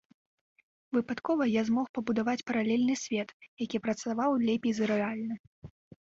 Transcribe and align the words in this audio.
Выпадкова 0.95 1.43
я 1.55 1.61
змог 1.67 1.91
пабудаваць 1.97 2.43
паралельны 2.47 2.95
свет, 3.03 3.29
які 3.65 3.83
працаваў 3.85 4.31
лепей 4.49 4.73
за 4.81 4.91
рэальны. 4.95 5.35